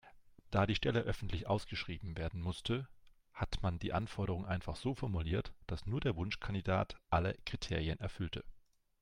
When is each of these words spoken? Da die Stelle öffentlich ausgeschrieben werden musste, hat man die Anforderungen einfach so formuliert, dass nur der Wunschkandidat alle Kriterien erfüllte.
Da 0.49 0.65
die 0.65 0.73
Stelle 0.73 1.01
öffentlich 1.01 1.45
ausgeschrieben 1.45 2.17
werden 2.17 2.41
musste, 2.41 2.87
hat 3.33 3.61
man 3.61 3.77
die 3.77 3.93
Anforderungen 3.93 4.47
einfach 4.47 4.75
so 4.75 4.95
formuliert, 4.95 5.53
dass 5.67 5.85
nur 5.85 6.01
der 6.01 6.15
Wunschkandidat 6.15 6.97
alle 7.11 7.35
Kriterien 7.45 7.99
erfüllte. 7.99 8.43